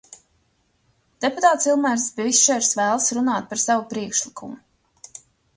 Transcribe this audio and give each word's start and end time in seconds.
Deputāts 1.25 1.69
Ilmārs 1.73 2.07
Bišers 2.21 2.71
vēlas 2.81 3.13
runāt 3.19 3.47
par 3.53 3.63
savu 3.65 3.87
priekšlikumu. 3.93 4.59